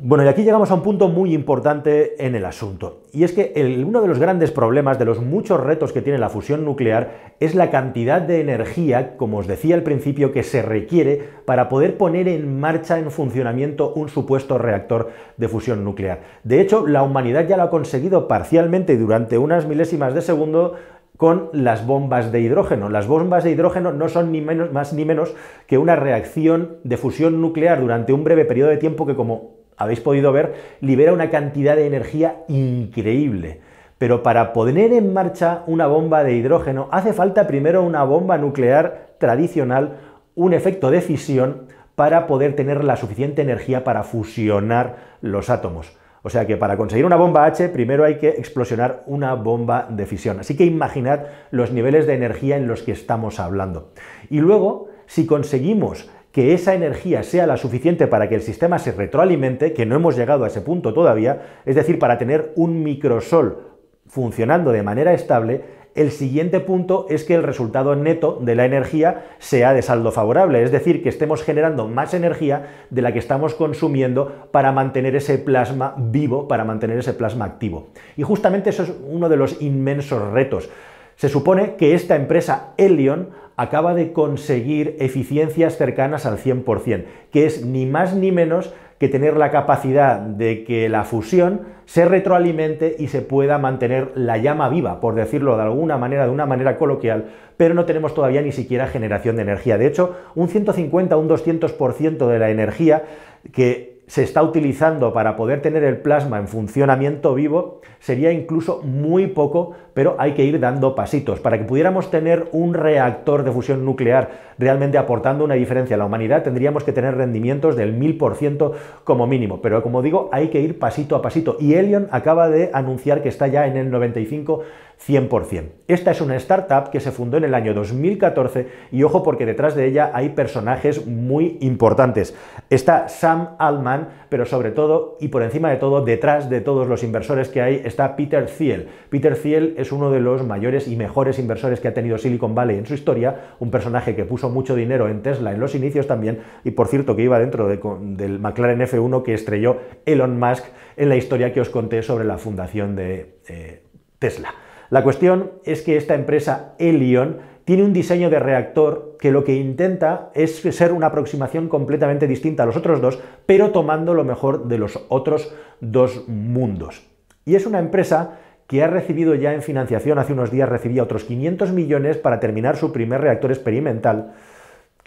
Bueno, 0.08 0.24
y 0.24 0.30
aquí 0.30 0.44
llegamos 0.46 0.72
a 0.72 0.74
un 0.74 0.84
punto 0.84 1.10
muy 1.10 1.34
importante 1.34 2.26
en 2.26 2.34
el 2.34 2.46
asunto. 2.46 3.02
Y 3.12 3.26
es 3.26 3.34
que 3.34 3.52
uno 3.86 4.02
de 4.02 4.08
los 4.08 4.20
grandes 4.20 4.52
problemas, 4.52 4.98
de 4.98 5.04
los 5.04 5.20
muchos 5.20 5.60
retos 5.60 5.92
que 5.92 6.02
tiene 6.02 6.18
la 6.18 6.30
fusión 6.30 6.64
nuclear, 6.64 7.34
es 7.42 7.56
la 7.56 7.70
cantidad 7.72 8.22
de 8.22 8.40
energía, 8.40 9.18
como 9.18 9.40
os 9.40 9.48
decía 9.48 9.76
al 9.76 9.84
principio, 9.84 10.32
que 10.32 10.44
se 10.44 10.62
requiere 10.62 11.28
para 11.44 11.68
poder 11.68 11.98
poner 11.98 12.30
en 12.30 12.58
marcha, 12.58 13.00
en 13.00 13.12
funcionamiento, 13.12 13.92
un 13.96 14.08
supuesto 14.08 14.58
reactor 14.58 15.10
de 15.36 15.50
fusión 15.50 15.84
nuclear. 15.84 16.22
De 16.46 16.62
hecho, 16.62 16.88
la 16.88 17.04
humanidad 17.04 17.46
ya 17.46 17.58
lo 17.58 17.64
ha 17.64 17.70
conseguido 17.70 18.30
parcialmente 18.30 18.98
durante 18.98 19.38
unas 19.38 19.68
milésimas 19.68 20.14
de 20.14 20.22
segundo 20.22 20.76
con 21.18 21.50
las 21.52 21.86
bombas 21.86 22.32
de 22.32 22.40
hidrógeno. 22.40 22.88
Las 22.88 23.08
bombas 23.08 23.44
de 23.44 23.52
hidrógeno 23.52 23.92
no 23.92 24.08
son 24.08 24.32
ni 24.32 24.40
menos, 24.40 24.72
más 24.72 24.94
ni 24.94 25.04
menos 25.04 25.36
que 25.66 25.78
una 25.78 25.98
reacción 25.98 26.78
de 26.86 26.96
fusión 26.96 27.42
nuclear 27.42 27.82
durante 27.82 28.14
un 28.14 28.24
breve 28.24 28.46
periodo 28.46 28.70
de 28.70 28.78
tiempo 28.78 29.06
que, 29.06 29.14
como 29.16 29.57
habéis 29.78 30.02
podido 30.02 30.32
ver, 30.32 30.56
libera 30.82 31.14
una 31.14 31.30
cantidad 31.30 31.76
de 31.76 31.88
energía 31.88 32.44
increíble. 32.48 33.62
Pero 33.98 34.22
para 34.22 34.54
poner 34.54 34.94
en 34.94 35.14
marcha 35.14 35.64
una 35.68 35.88
bomba 35.88 36.24
de 36.24 36.34
hidrógeno 36.34 36.90
hace 36.92 37.14
falta 37.14 37.48
primero 37.48 37.84
una 37.84 38.04
bomba 38.04 38.38
nuclear 38.38 39.16
tradicional, 39.18 39.98
un 40.36 40.54
efecto 40.54 40.92
de 40.92 41.02
fisión, 41.02 41.68
para 41.96 42.28
poder 42.28 42.56
tener 42.56 42.84
la 42.84 42.96
suficiente 42.96 43.42
energía 43.42 43.84
para 43.84 44.04
fusionar 44.04 44.98
los 45.22 45.50
átomos. 45.50 45.98
O 46.22 46.30
sea 46.30 46.46
que 46.46 46.58
para 46.58 46.78
conseguir 46.78 47.06
una 47.06 47.16
bomba 47.16 47.46
H 47.46 47.70
primero 47.70 48.04
hay 48.04 48.18
que 48.18 48.30
explosionar 48.30 49.04
una 49.08 49.34
bomba 49.34 49.88
de 49.90 50.06
fisión. 50.06 50.40
Así 50.40 50.56
que 50.56 50.66
imaginad 50.66 51.22
los 51.50 51.72
niveles 51.72 52.06
de 52.06 52.14
energía 52.14 52.58
en 52.58 52.68
los 52.68 52.84
que 52.84 52.92
estamos 52.92 53.40
hablando. 53.40 53.94
Y 54.30 54.42
luego, 54.42 54.90
si 55.08 55.26
conseguimos 55.26 56.10
que 56.38 56.54
esa 56.54 56.76
energía 56.76 57.24
sea 57.24 57.48
la 57.48 57.58
suficiente 57.58 58.06
para 58.06 58.30
que 58.30 58.36
el 58.36 58.44
sistema 58.44 58.78
se 58.78 58.92
retroalimente, 58.92 59.74
que 59.74 59.88
no 59.88 59.96
hemos 59.96 60.16
llegado 60.16 60.44
a 60.44 60.50
ese 60.50 60.62
punto 60.62 60.94
todavía, 60.94 61.62
es 61.66 61.74
decir, 61.74 61.98
para 61.98 62.20
tener 62.20 62.54
un 62.56 62.84
microsol 62.84 63.80
funcionando 64.06 64.72
de 64.72 64.84
manera 64.84 65.14
estable, 65.14 65.64
el 65.96 66.12
siguiente 66.12 66.60
punto 66.60 67.08
es 67.10 67.24
que 67.24 67.34
el 67.34 67.42
resultado 67.42 67.96
neto 67.96 68.38
de 68.40 68.54
la 68.54 68.66
energía 68.66 69.26
sea 69.40 69.74
de 69.74 69.82
saldo 69.82 70.12
favorable, 70.12 70.62
es 70.62 70.72
decir, 70.72 71.02
que 71.02 71.10
estemos 71.10 71.42
generando 71.42 71.88
más 71.88 72.14
energía 72.14 72.86
de 72.92 73.02
la 73.02 73.14
que 73.14 73.18
estamos 73.18 73.56
consumiendo 73.56 74.48
para 74.52 74.72
mantener 74.72 75.16
ese 75.16 75.40
plasma 75.40 75.96
vivo, 75.98 76.48
para 76.48 76.66
mantener 76.66 77.00
ese 77.00 77.14
plasma 77.14 77.46
activo. 77.46 77.88
Y 78.16 78.22
justamente 78.22 78.70
eso 78.70 78.84
es 78.84 78.94
uno 79.10 79.28
de 79.28 79.38
los 79.38 79.60
inmensos 79.60 80.22
retos. 80.34 80.70
Se 81.18 81.30
supone 81.30 81.78
que 81.78 81.96
esta 81.96 82.16
empresa 82.16 82.74
Elion 82.78 83.30
acaba 83.56 83.96
de 83.96 84.14
conseguir 84.14 84.96
eficiencias 85.00 85.76
cercanas 85.76 86.28
al 86.28 86.38
100%, 86.38 87.06
que 87.32 87.48
es 87.48 87.66
ni 87.66 87.88
más 87.88 88.16
ni 88.16 88.32
menos 88.32 88.72
que 89.00 89.10
tener 89.10 89.36
la 89.36 89.50
capacidad 89.50 90.20
de 90.20 90.64
que 90.64 90.90
la 90.90 91.04
fusión 91.06 91.62
se 91.86 92.06
retroalimente 92.06 92.96
y 93.00 93.08
se 93.08 93.24
pueda 93.24 93.58
mantener 93.58 94.12
la 94.14 94.38
llama 94.38 94.70
viva, 94.70 95.02
por 95.02 95.16
decirlo 95.16 95.58
de 95.58 95.64
alguna 95.64 95.98
manera, 95.98 96.26
de 96.26 96.32
una 96.32 96.46
manera 96.46 96.78
coloquial, 96.78 97.30
pero 97.58 97.74
no 97.74 97.86
tenemos 97.86 98.14
todavía 98.14 98.44
ni 98.44 98.52
siquiera 98.52 98.86
generación 98.86 99.38
de 99.38 99.42
energía. 99.42 99.80
De 99.80 99.88
hecho, 99.88 100.16
un 100.36 100.50
150, 100.50 101.18
un 101.18 101.28
200% 101.28 102.28
de 102.28 102.40
la 102.40 102.52
energía 102.52 103.06
que 103.52 103.97
se 104.08 104.24
está 104.24 104.42
utilizando 104.42 105.12
para 105.12 105.36
poder 105.36 105.62
tener 105.62 105.84
el 105.84 105.98
plasma 105.98 106.40
en 106.40 106.48
funcionamiento 106.48 107.36
vivo 107.36 107.82
sería 108.00 108.32
incluso 108.32 108.82
muy 108.84 109.28
poco, 109.28 109.74
pero 109.94 110.16
hay 110.18 110.34
que 110.34 110.46
ir 110.46 110.62
dando 110.62 110.96
pasitos. 110.96 111.42
Para 111.42 111.58
que 111.58 111.66
pudiéramos 111.66 112.10
tener 112.10 112.48
un 112.54 112.74
reactor 112.74 113.44
de 113.44 113.52
fusión 113.52 113.84
nuclear 113.84 114.56
realmente 114.58 114.98
aportando 114.98 115.44
una 115.44 115.56
diferencia 115.56 115.96
a 115.96 116.00
la 116.00 116.06
humanidad, 116.06 116.44
tendríamos 116.44 116.86
que 116.86 116.94
tener 116.94 117.16
rendimientos 117.16 117.76
del 117.76 118.00
1000% 118.00 118.72
como 119.04 119.28
mínimo. 119.28 119.62
Pero 119.62 119.84
como 119.84 120.02
digo, 120.02 120.30
hay 120.32 120.48
que 120.48 120.62
ir 120.62 120.80
pasito 120.80 121.16
a 121.18 121.22
pasito. 121.22 121.58
Y 121.60 121.74
Helion 121.74 122.08
acaba 122.12 122.50
de 122.50 122.70
anunciar 122.74 123.22
que 123.22 123.30
está 123.30 123.48
ya 123.48 123.68
en 123.68 123.76
el 123.76 123.92
95 123.92 124.62
100%. 125.06 125.64
Esta 125.88 126.12
es 126.12 126.22
una 126.22 126.36
startup 126.36 126.90
que 126.92 127.00
se 127.00 127.12
fundó 127.12 127.38
en 127.38 127.46
el 127.46 127.54
año 127.54 127.74
2014 127.74 128.68
y 128.92 129.04
ojo 129.04 129.24
porque 129.24 129.46
detrás 129.46 129.76
de 129.76 129.86
ella 129.86 130.12
hay 130.14 130.30
personajes 130.30 131.06
muy 131.06 131.58
importantes. 131.62 132.36
Está 132.70 133.08
Sam 133.08 133.56
Altman, 133.60 134.10
pero 134.30 134.46
sobre 134.46 134.72
todo 134.72 135.18
y 135.22 135.30
por 135.30 135.44
encima 135.44 135.70
de 135.70 135.78
todo, 135.78 136.04
detrás 136.04 136.50
de 136.50 136.62
todos 136.62 136.88
los 136.88 137.04
inversores 137.04 137.50
que 137.50 137.62
hay 137.62 137.82
está 137.86 138.16
Peter 138.16 138.48
Thiel. 138.48 138.90
Peter 139.10 139.38
Thiel 139.38 139.76
es 139.78 139.92
uno 139.92 140.12
de 140.12 140.20
los 140.20 140.46
mayores 140.46 140.88
y 140.88 140.96
mejores 140.96 141.40
inversores 141.40 141.80
que 141.80 141.88
ha 141.88 141.94
tenido 141.94 142.18
Silicon 142.18 142.56
Valley 142.56 142.78
en 142.78 142.86
su 142.86 142.94
historia, 142.94 143.54
un 143.60 143.72
personaje 143.72 144.16
que 144.16 144.26
puso 144.26 144.50
mucho 144.50 144.76
dinero 144.76 145.08
en 145.08 145.22
Tesla 145.22 145.54
en 145.54 145.60
los 145.60 145.76
inicios 145.76 146.08
también 146.08 146.40
y 146.64 146.72
por 146.72 146.88
cierto 146.88 147.16
que 147.16 147.24
iba 147.24 147.40
dentro 147.40 147.68
del 147.68 148.40
McLaren 148.40 148.82
F1 148.82 149.24
que 149.24 149.34
estrelló 149.34 149.78
Elon 150.06 150.40
Musk 150.40 150.66
en 150.98 151.10
la 151.10 151.16
historia 151.16 151.54
que 151.54 151.62
os 151.62 151.70
conté 151.70 152.02
sobre 152.02 152.26
la 152.26 152.38
fundación 152.38 152.96
de 152.96 153.38
eh, 153.48 153.84
Tesla. 154.20 154.54
La 154.90 155.04
cuestión 155.04 155.52
es 155.66 155.82
que 155.82 155.98
esta 155.98 156.16
empresa 156.16 156.76
Elion 156.80 157.38
tiene 157.66 157.84
un 157.84 157.92
diseño 157.92 158.30
de 158.30 158.40
reactor 158.40 159.18
que 159.20 159.32
lo 159.32 159.44
que 159.44 159.56
intenta 159.56 160.32
es 160.34 160.56
ser 160.56 160.94
una 160.94 161.08
aproximación 161.08 161.68
completamente 161.68 162.28
distinta 162.28 162.64
a 162.64 162.66
los 162.66 162.78
otros 162.78 163.02
dos, 163.02 163.20
pero 163.46 163.72
tomando 163.72 164.14
lo 164.14 164.24
mejor 164.24 164.70
de 164.70 164.78
los 164.78 165.04
otros 165.10 165.54
dos 165.82 166.28
mundos. 166.30 167.06
Y 167.44 167.56
es 167.56 167.66
una 167.66 167.80
empresa 167.80 168.40
que 168.68 168.84
ha 168.84 168.88
recibido 168.88 169.36
ya 169.36 169.54
en 169.54 169.62
financiación, 169.62 170.20
hace 170.20 170.34
unos 170.34 170.52
días 170.52 170.70
recibía 170.70 171.04
otros 171.04 171.24
500 171.26 171.72
millones 171.72 172.18
para 172.18 172.40
terminar 172.40 172.78
su 172.78 172.92
primer 172.92 173.22
reactor 173.22 173.52
experimental, 173.52 174.34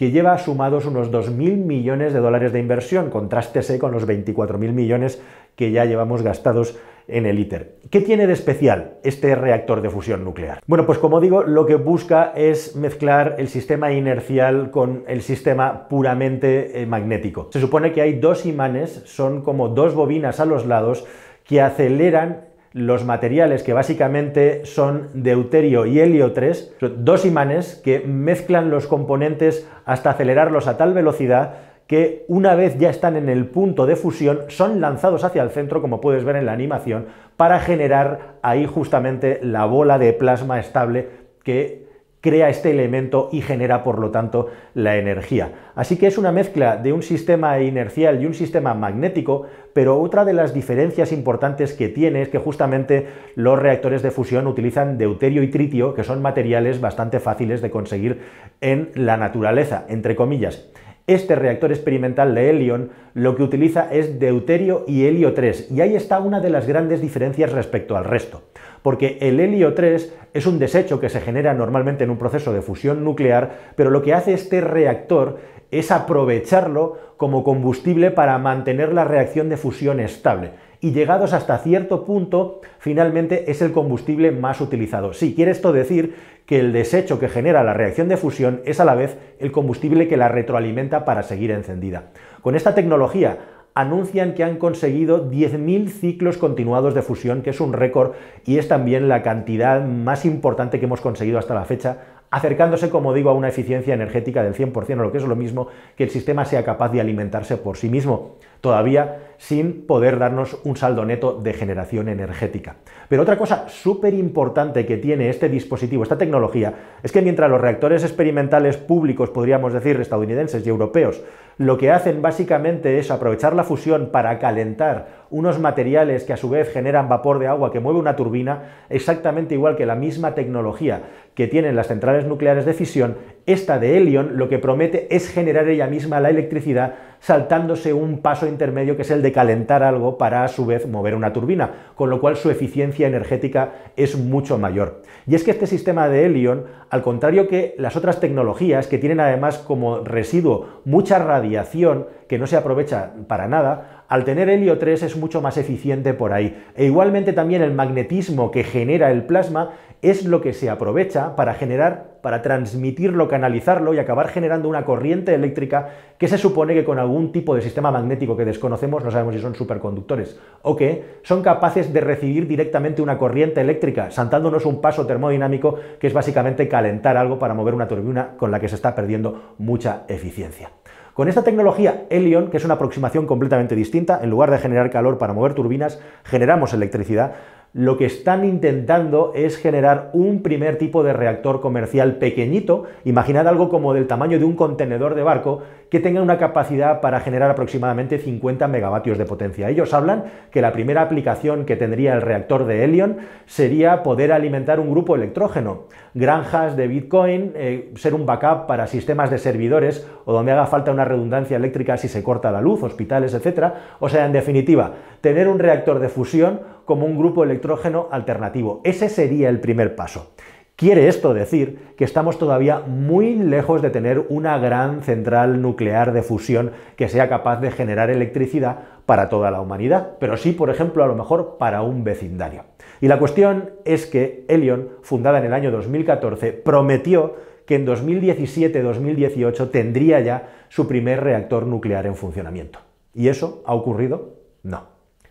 que 0.00 0.10
lleva 0.10 0.38
sumados 0.38 0.86
unos 0.86 1.12
2.000 1.12 1.58
millones 1.58 2.14
de 2.14 2.20
dólares 2.20 2.54
de 2.54 2.58
inversión, 2.58 3.10
contrástese 3.10 3.78
con 3.78 3.92
los 3.92 4.08
24.000 4.08 4.72
millones 4.72 5.20
que 5.56 5.72
ya 5.72 5.84
llevamos 5.84 6.22
gastados 6.22 6.78
en 7.06 7.26
el 7.26 7.38
ITER. 7.38 7.74
¿Qué 7.90 8.00
tiene 8.00 8.26
de 8.26 8.32
especial 8.32 8.94
este 9.02 9.34
reactor 9.34 9.82
de 9.82 9.90
fusión 9.90 10.24
nuclear? 10.24 10.62
Bueno, 10.66 10.86
pues 10.86 10.96
como 10.96 11.20
digo, 11.20 11.42
lo 11.42 11.66
que 11.66 11.74
busca 11.74 12.32
es 12.34 12.76
mezclar 12.76 13.34
el 13.36 13.48
sistema 13.48 13.92
inercial 13.92 14.70
con 14.70 15.04
el 15.06 15.20
sistema 15.20 15.86
puramente 15.88 16.80
eh, 16.80 16.86
magnético. 16.86 17.50
Se 17.52 17.60
supone 17.60 17.92
que 17.92 18.00
hay 18.00 18.14
dos 18.14 18.46
imanes, 18.46 19.02
son 19.04 19.42
como 19.42 19.68
dos 19.68 19.94
bobinas 19.94 20.40
a 20.40 20.46
los 20.46 20.64
lados, 20.64 21.04
que 21.44 21.60
aceleran 21.60 22.46
los 22.72 23.04
materiales 23.04 23.62
que 23.62 23.72
básicamente 23.72 24.64
son 24.64 25.08
deuterio 25.12 25.86
y 25.86 25.98
helio 25.98 26.32
3, 26.32 26.76
dos 26.98 27.24
imanes 27.24 27.80
que 27.82 28.00
mezclan 28.00 28.70
los 28.70 28.86
componentes 28.86 29.68
hasta 29.84 30.10
acelerarlos 30.10 30.68
a 30.68 30.76
tal 30.76 30.94
velocidad 30.94 31.54
que 31.88 32.24
una 32.28 32.54
vez 32.54 32.78
ya 32.78 32.88
están 32.88 33.16
en 33.16 33.28
el 33.28 33.46
punto 33.46 33.84
de 33.84 33.96
fusión 33.96 34.42
son 34.46 34.80
lanzados 34.80 35.24
hacia 35.24 35.42
el 35.42 35.50
centro, 35.50 35.82
como 35.82 36.00
puedes 36.00 36.22
ver 36.22 36.36
en 36.36 36.46
la 36.46 36.52
animación, 36.52 37.06
para 37.36 37.58
generar 37.58 38.36
ahí 38.42 38.64
justamente 38.64 39.40
la 39.42 39.64
bola 39.64 39.98
de 39.98 40.12
plasma 40.12 40.60
estable 40.60 41.08
que 41.42 41.89
crea 42.20 42.48
este 42.48 42.70
elemento 42.70 43.28
y 43.32 43.40
genera 43.40 43.82
por 43.82 43.98
lo 43.98 44.10
tanto 44.10 44.48
la 44.74 44.96
energía. 44.96 45.52
Así 45.74 45.96
que 45.96 46.06
es 46.06 46.18
una 46.18 46.32
mezcla 46.32 46.76
de 46.76 46.92
un 46.92 47.02
sistema 47.02 47.58
inercial 47.60 48.22
y 48.22 48.26
un 48.26 48.34
sistema 48.34 48.74
magnético, 48.74 49.46
pero 49.72 50.00
otra 50.00 50.24
de 50.24 50.32
las 50.32 50.52
diferencias 50.52 51.12
importantes 51.12 51.72
que 51.72 51.88
tiene 51.88 52.22
es 52.22 52.28
que 52.28 52.38
justamente 52.38 53.06
los 53.36 53.58
reactores 53.58 54.02
de 54.02 54.10
fusión 54.10 54.46
utilizan 54.46 54.98
deuterio 54.98 55.42
y 55.42 55.48
tritio, 55.48 55.94
que 55.94 56.04
son 56.04 56.20
materiales 56.20 56.80
bastante 56.80 57.20
fáciles 57.20 57.62
de 57.62 57.70
conseguir 57.70 58.20
en 58.60 58.90
la 58.94 59.16
naturaleza, 59.16 59.86
entre 59.88 60.16
comillas. 60.16 60.70
Este 61.10 61.34
reactor 61.34 61.72
experimental 61.72 62.36
de 62.36 62.50
Helion 62.50 62.90
lo 63.14 63.34
que 63.34 63.42
utiliza 63.42 63.88
es 63.90 64.20
deuterio 64.20 64.84
y 64.86 65.06
helio 65.06 65.34
3, 65.34 65.72
y 65.72 65.80
ahí 65.80 65.96
está 65.96 66.20
una 66.20 66.38
de 66.38 66.50
las 66.50 66.68
grandes 66.68 67.00
diferencias 67.00 67.50
respecto 67.50 67.96
al 67.96 68.04
resto, 68.04 68.42
porque 68.82 69.18
el 69.20 69.40
helio 69.40 69.74
3 69.74 70.14
es 70.32 70.46
un 70.46 70.60
desecho 70.60 71.00
que 71.00 71.08
se 71.08 71.20
genera 71.20 71.52
normalmente 71.52 72.04
en 72.04 72.10
un 72.10 72.16
proceso 72.16 72.52
de 72.52 72.62
fusión 72.62 73.02
nuclear, 73.02 73.72
pero 73.74 73.90
lo 73.90 74.02
que 74.02 74.14
hace 74.14 74.34
este 74.34 74.60
reactor 74.60 75.40
es 75.72 75.90
aprovecharlo 75.90 76.96
como 77.16 77.42
combustible 77.42 78.12
para 78.12 78.38
mantener 78.38 78.92
la 78.92 79.02
reacción 79.02 79.48
de 79.48 79.56
fusión 79.56 79.98
estable 79.98 80.52
y 80.80 80.92
llegados 80.92 81.32
hasta 81.32 81.58
cierto 81.58 82.04
punto, 82.04 82.60
finalmente 82.78 83.50
es 83.50 83.60
el 83.62 83.72
combustible 83.72 84.30
más 84.30 84.60
utilizado. 84.60 85.12
Sí, 85.12 85.34
quiere 85.34 85.50
esto 85.50 85.72
decir 85.72 86.14
que 86.46 86.58
el 86.58 86.72
desecho 86.72 87.20
que 87.20 87.28
genera 87.28 87.62
la 87.62 87.74
reacción 87.74 88.08
de 88.08 88.16
fusión 88.16 88.62
es 88.64 88.80
a 88.80 88.84
la 88.84 88.94
vez 88.94 89.18
el 89.38 89.52
combustible 89.52 90.08
que 90.08 90.16
la 90.16 90.28
retroalimenta 90.28 91.04
para 91.04 91.22
seguir 91.22 91.50
encendida. 91.50 92.10
Con 92.40 92.56
esta 92.56 92.74
tecnología 92.74 93.38
anuncian 93.74 94.34
que 94.34 94.42
han 94.42 94.56
conseguido 94.56 95.30
10.000 95.30 95.88
ciclos 95.88 96.38
continuados 96.38 96.94
de 96.94 97.02
fusión, 97.02 97.42
que 97.42 97.50
es 97.50 97.60
un 97.60 97.72
récord 97.72 98.12
y 98.44 98.58
es 98.58 98.66
también 98.66 99.08
la 99.08 99.22
cantidad 99.22 99.84
más 99.84 100.24
importante 100.24 100.80
que 100.80 100.86
hemos 100.86 101.00
conseguido 101.00 101.38
hasta 101.38 101.54
la 101.54 101.64
fecha 101.64 101.98
acercándose, 102.30 102.90
como 102.90 103.12
digo, 103.12 103.30
a 103.30 103.34
una 103.34 103.48
eficiencia 103.48 103.94
energética 103.94 104.42
del 104.42 104.54
100%, 104.54 104.92
o 104.92 105.02
lo 105.02 105.12
que 105.12 105.18
es 105.18 105.24
lo 105.24 105.36
mismo 105.36 105.68
que 105.96 106.04
el 106.04 106.10
sistema 106.10 106.44
sea 106.44 106.64
capaz 106.64 106.90
de 106.90 107.00
alimentarse 107.00 107.56
por 107.56 107.76
sí 107.76 107.88
mismo, 107.88 108.36
todavía 108.60 109.32
sin 109.38 109.86
poder 109.86 110.18
darnos 110.18 110.58
un 110.64 110.76
saldo 110.76 111.04
neto 111.04 111.32
de 111.32 111.54
generación 111.54 112.08
energética. 112.08 112.76
Pero 113.08 113.22
otra 113.22 113.36
cosa 113.38 113.68
súper 113.68 114.14
importante 114.14 114.86
que 114.86 114.98
tiene 114.98 115.30
este 115.30 115.48
dispositivo, 115.48 116.02
esta 116.02 116.18
tecnología, 116.18 116.74
es 117.02 117.10
que 117.10 117.22
mientras 117.22 117.50
los 117.50 117.60
reactores 117.60 118.04
experimentales 118.04 118.76
públicos, 118.76 119.30
podríamos 119.30 119.72
decir 119.72 119.98
estadounidenses 120.00 120.64
y 120.64 120.68
europeos, 120.68 121.22
lo 121.56 121.78
que 121.78 121.90
hacen 121.90 122.22
básicamente 122.22 122.98
es 122.98 123.10
aprovechar 123.10 123.54
la 123.54 123.64
fusión 123.64 124.10
para 124.12 124.38
calentar 124.38 125.19
unos 125.30 125.58
materiales 125.58 126.24
que 126.24 126.32
a 126.32 126.36
su 126.36 126.50
vez 126.50 126.72
generan 126.72 127.08
vapor 127.08 127.38
de 127.38 127.46
agua 127.46 127.72
que 127.72 127.80
mueve 127.80 127.98
una 127.98 128.16
turbina, 128.16 128.84
exactamente 128.88 129.54
igual 129.54 129.76
que 129.76 129.86
la 129.86 129.94
misma 129.94 130.34
tecnología 130.34 131.02
que 131.34 131.46
tienen 131.46 131.76
las 131.76 131.86
centrales 131.86 132.26
nucleares 132.26 132.66
de 132.66 132.74
fisión, 132.74 133.16
esta 133.46 133.78
de 133.78 133.96
Helion 133.96 134.36
lo 134.36 134.48
que 134.48 134.58
promete 134.58 135.06
es 135.14 135.30
generar 135.30 135.68
ella 135.68 135.86
misma 135.86 136.20
la 136.20 136.30
electricidad 136.30 136.94
saltándose 137.20 137.92
un 137.92 138.20
paso 138.22 138.46
intermedio 138.46 138.96
que 138.96 139.02
es 139.02 139.10
el 139.10 139.22
de 139.22 139.32
calentar 139.32 139.82
algo 139.82 140.18
para 140.18 140.44
a 140.44 140.48
su 140.48 140.66
vez 140.66 140.86
mover 140.86 141.14
una 141.14 141.32
turbina, 141.32 141.70
con 141.94 142.10
lo 142.10 142.20
cual 142.20 142.36
su 142.36 142.50
eficiencia 142.50 143.06
energética 143.06 143.72
es 143.96 144.16
mucho 144.16 144.58
mayor. 144.58 145.02
Y 145.26 145.34
es 145.34 145.44
que 145.44 145.50
este 145.50 145.66
sistema 145.66 146.08
de 146.08 146.24
Helion, 146.24 146.64
al 146.88 147.02
contrario 147.02 147.46
que 147.46 147.74
las 147.78 147.96
otras 147.96 148.20
tecnologías 148.20 148.86
que 148.86 148.98
tienen 148.98 149.20
además 149.20 149.58
como 149.58 150.00
residuo 150.00 150.80
mucha 150.84 151.18
radiación 151.18 152.06
que 152.26 152.38
no 152.38 152.46
se 152.46 152.56
aprovecha 152.56 153.12
para 153.28 153.48
nada, 153.48 153.99
al 154.10 154.24
tener 154.24 154.50
helio 154.50 154.76
3 154.76 155.04
es 155.04 155.16
mucho 155.16 155.40
más 155.40 155.56
eficiente 155.56 156.14
por 156.14 156.32
ahí. 156.32 156.64
E 156.74 156.84
igualmente 156.84 157.32
también 157.32 157.62
el 157.62 157.72
magnetismo 157.72 158.50
que 158.50 158.64
genera 158.64 159.12
el 159.12 159.22
plasma 159.22 159.70
es 160.02 160.24
lo 160.24 160.40
que 160.40 160.52
se 160.52 160.68
aprovecha 160.68 161.36
para 161.36 161.54
generar, 161.54 162.18
para 162.20 162.42
transmitirlo, 162.42 163.28
canalizarlo 163.28 163.94
y 163.94 164.00
acabar 164.00 164.28
generando 164.28 164.68
una 164.68 164.84
corriente 164.84 165.32
eléctrica 165.32 165.90
que 166.18 166.26
se 166.26 166.38
supone 166.38 166.74
que 166.74 166.84
con 166.84 166.98
algún 166.98 167.30
tipo 167.30 167.54
de 167.54 167.62
sistema 167.62 167.92
magnético 167.92 168.36
que 168.36 168.44
desconocemos, 168.44 169.04
no 169.04 169.12
sabemos 169.12 169.36
si 169.36 169.40
son 169.40 169.54
superconductores 169.54 170.40
o 170.62 170.74
qué, 170.74 171.20
son 171.22 171.42
capaces 171.42 171.92
de 171.92 172.00
recibir 172.00 172.48
directamente 172.48 173.02
una 173.02 173.16
corriente 173.16 173.60
eléctrica, 173.60 174.10
saltándonos 174.10 174.66
un 174.66 174.80
paso 174.80 175.06
termodinámico 175.06 175.76
que 176.00 176.08
es 176.08 176.12
básicamente 176.12 176.66
calentar 176.66 177.16
algo 177.16 177.38
para 177.38 177.54
mover 177.54 177.74
una 177.74 177.86
turbina 177.86 178.30
con 178.36 178.50
la 178.50 178.58
que 178.58 178.68
se 178.68 178.74
está 178.74 178.92
perdiendo 178.96 179.54
mucha 179.58 180.02
eficiencia. 180.08 180.79
Con 181.14 181.28
esta 181.28 181.42
tecnología 181.42 182.04
Helion, 182.08 182.50
que 182.50 182.56
es 182.56 182.64
una 182.64 182.74
aproximación 182.74 183.26
completamente 183.26 183.74
distinta, 183.74 184.20
en 184.22 184.30
lugar 184.30 184.50
de 184.50 184.58
generar 184.58 184.90
calor 184.90 185.18
para 185.18 185.32
mover 185.32 185.54
turbinas, 185.54 186.00
generamos 186.24 186.72
electricidad, 186.72 187.32
lo 187.72 187.96
que 187.96 188.06
están 188.06 188.44
intentando 188.44 189.32
es 189.34 189.56
generar 189.56 190.10
un 190.12 190.42
primer 190.42 190.76
tipo 190.76 191.04
de 191.04 191.12
reactor 191.12 191.60
comercial 191.60 192.16
pequeñito, 192.16 192.84
imaginad 193.04 193.46
algo 193.46 193.68
como 193.68 193.94
del 193.94 194.08
tamaño 194.08 194.40
de 194.40 194.44
un 194.44 194.56
contenedor 194.56 195.14
de 195.14 195.22
barco, 195.22 195.62
que 195.88 196.00
tenga 196.00 196.22
una 196.22 196.38
capacidad 196.38 197.00
para 197.00 197.20
generar 197.20 197.50
aproximadamente 197.50 198.18
50 198.18 198.66
megavatios 198.68 199.18
de 199.18 199.24
potencia. 199.24 199.68
Ellos 199.68 199.94
hablan 199.94 200.24
que 200.50 200.62
la 200.62 200.72
primera 200.72 201.02
aplicación 201.02 201.64
que 201.64 201.76
tendría 201.76 202.14
el 202.14 202.22
reactor 202.22 202.64
de 202.64 202.84
Helion 202.84 203.18
sería 203.46 204.02
poder 204.02 204.32
alimentar 204.32 204.80
un 204.80 204.90
grupo 204.90 205.14
electrógeno, 205.14 205.86
granjas 206.14 206.76
de 206.76 206.88
Bitcoin, 206.88 207.52
eh, 207.54 207.92
ser 207.96 208.14
un 208.14 208.26
backup 208.26 208.66
para 208.66 208.86
sistemas 208.86 209.30
de 209.30 209.38
servidores 209.38 210.08
o 210.24 210.32
donde 210.32 210.52
haga 210.52 210.66
falta 210.66 210.90
una 210.90 211.04
redundancia 211.04 211.56
eléctrica 211.56 211.96
si 211.96 212.08
se 212.08 212.22
corta 212.22 212.50
la 212.50 212.60
luz, 212.60 212.82
hospitales, 212.82 213.34
etc. 213.34 213.74
O 214.00 214.08
sea, 214.08 214.26
en 214.26 214.32
definitiva, 214.32 214.94
tener 215.20 215.48
un 215.48 215.58
reactor 215.58 215.98
de 215.98 216.08
fusión 216.08 216.60
como 216.90 217.06
un 217.06 217.16
grupo 217.16 217.44
electrógeno 217.44 218.08
alternativo. 218.10 218.80
Ese 218.82 219.08
sería 219.08 219.48
el 219.48 219.60
primer 219.60 219.94
paso. 219.94 220.32
Quiere 220.74 221.06
esto 221.06 221.32
decir 221.34 221.94
que 221.96 222.02
estamos 222.02 222.36
todavía 222.36 222.80
muy 222.80 223.36
lejos 223.36 223.80
de 223.80 223.90
tener 223.90 224.26
una 224.28 224.58
gran 224.58 225.02
central 225.02 225.62
nuclear 225.62 226.12
de 226.12 226.24
fusión 226.24 226.72
que 226.96 227.08
sea 227.08 227.28
capaz 227.28 227.60
de 227.60 227.70
generar 227.70 228.10
electricidad 228.10 228.78
para 229.06 229.28
toda 229.28 229.52
la 229.52 229.60
humanidad, 229.60 230.16
pero 230.18 230.36
sí, 230.36 230.50
por 230.50 230.68
ejemplo, 230.68 231.04
a 231.04 231.06
lo 231.06 231.14
mejor 231.14 231.58
para 231.60 231.82
un 231.82 232.02
vecindario. 232.02 232.64
Y 233.00 233.06
la 233.06 233.20
cuestión 233.20 233.70
es 233.84 234.06
que 234.06 234.44
Elion, 234.48 234.88
fundada 235.02 235.38
en 235.38 235.44
el 235.44 235.54
año 235.54 235.70
2014, 235.70 236.52
prometió 236.54 237.36
que 237.66 237.76
en 237.76 237.86
2017-2018 237.86 239.70
tendría 239.70 240.18
ya 240.18 240.48
su 240.68 240.88
primer 240.88 241.22
reactor 241.22 241.68
nuclear 241.68 242.06
en 242.06 242.16
funcionamiento. 242.16 242.80
¿Y 243.14 243.28
eso 243.28 243.62
ha 243.64 243.74
ocurrido? 243.74 244.34
No. 244.64 244.88